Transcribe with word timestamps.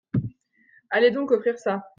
Allez 0.89 1.11
donc 1.11 1.29
offrir 1.29 1.59
ça!… 1.59 1.87